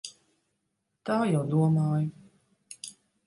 Tā 1.09 1.17
jau 1.33 1.43
domāju. 1.53 2.91